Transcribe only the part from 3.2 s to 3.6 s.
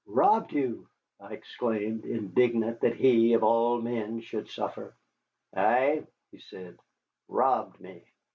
of